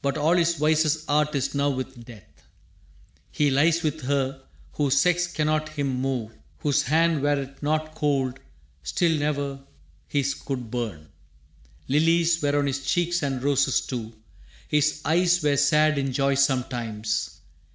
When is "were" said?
12.40-12.58, 15.42-15.58